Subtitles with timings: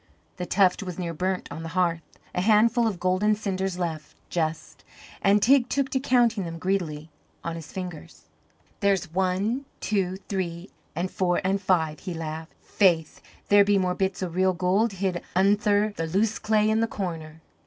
[0.37, 2.01] The tuft was near burnt on the hearth
[2.33, 4.83] a handful of golden cinders left, just;
[5.21, 7.11] and Teig took to counting them greedily
[7.43, 8.25] on his fingers.
[8.79, 12.55] "There's one, two, three, an' four an' five," he laughed.
[12.63, 16.87] "Faith, there be more bits o' real gold hid undther the loose clay in the
[16.87, 17.39] corner."